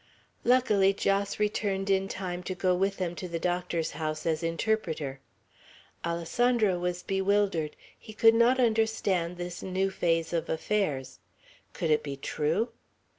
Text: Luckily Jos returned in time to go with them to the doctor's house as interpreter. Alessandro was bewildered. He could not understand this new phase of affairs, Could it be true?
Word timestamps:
Luckily 0.43 0.95
Jos 0.95 1.39
returned 1.39 1.87
in 1.91 2.07
time 2.07 2.41
to 2.49 2.55
go 2.55 2.73
with 2.73 2.97
them 2.97 3.13
to 3.17 3.27
the 3.27 3.37
doctor's 3.37 3.91
house 3.91 4.25
as 4.25 4.41
interpreter. 4.41 5.19
Alessandro 6.03 6.79
was 6.79 7.03
bewildered. 7.03 7.75
He 7.99 8.11
could 8.13 8.33
not 8.33 8.59
understand 8.59 9.37
this 9.37 9.61
new 9.61 9.91
phase 9.91 10.33
of 10.33 10.49
affairs, 10.49 11.19
Could 11.73 11.91
it 11.91 12.01
be 12.01 12.15
true? 12.17 12.69